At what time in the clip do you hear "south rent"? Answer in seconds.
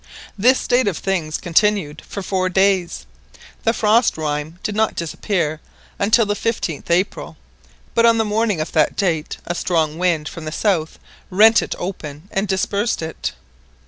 10.51-11.61